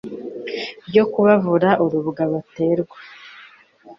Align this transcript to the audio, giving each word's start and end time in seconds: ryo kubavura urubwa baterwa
ryo 0.87 1.03
kubavura 1.11 1.69
urubwa 1.83 2.23
baterwa 2.31 2.97